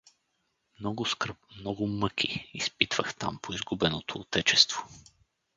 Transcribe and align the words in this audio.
Много 0.79 1.05
скръб, 1.05 1.37
много 1.57 1.87
мъки 1.87 2.51
изпитвах 2.53 3.15
там 3.15 3.39
по 3.41 3.53
изгубеното 3.53 4.19
отечество. 4.19 4.87